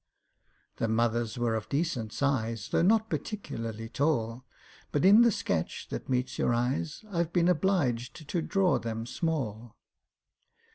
(The 0.77 0.87
mothers 0.87 1.37
were 1.37 1.53
of 1.53 1.69
decent 1.69 2.11
size, 2.11 2.69
Though 2.69 2.81
not 2.81 3.07
particularly 3.07 3.87
tall; 3.87 4.47
But 4.91 5.05
in 5.05 5.21
the 5.21 5.31
sketch 5.31 5.89
that 5.89 6.09
meets 6.09 6.39
your 6.39 6.55
eyes 6.55 7.05
I've 7.11 7.31
been 7.31 7.47
obliged 7.47 8.27
to 8.27 8.41
draw 8.41 8.79
them 8.79 9.05
small.) 9.05 9.75